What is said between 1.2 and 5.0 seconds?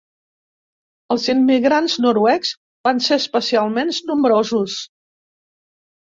immigrants noruecs van ser especialment nombrosos.